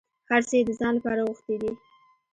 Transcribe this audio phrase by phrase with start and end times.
[0.29, 1.71] هر څه یې د ځان لپاره غوښتي دي.